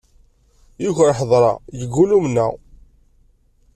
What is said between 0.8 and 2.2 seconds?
Yuker ḥeḍreɣ, yeggul